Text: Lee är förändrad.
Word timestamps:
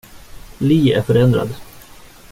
Lee 0.59 0.93
är 0.93 1.01
förändrad. 1.01 1.49